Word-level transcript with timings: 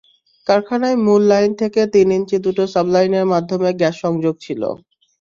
কারখানায় 0.47 0.97
মূল 0.97 1.21
লাইন 1.31 1.51
থেকে 1.61 1.81
তিন 1.93 2.07
ইঞ্চি 2.17 2.37
দুটো 2.45 2.63
সাবলাইনের 2.73 3.25
মাধ্যমে 3.33 3.69
গ্যাস 3.79 3.95
সংযোগ 4.03 4.35
ছিল। 4.45 4.61